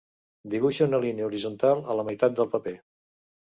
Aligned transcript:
Dibuixa 0.53 0.87
una 0.91 1.01
línia 1.03 1.27
horitzontal 1.27 1.85
a 1.95 1.99
la 2.01 2.07
meitat 2.09 2.43
del 2.43 2.53
paper. 2.57 2.77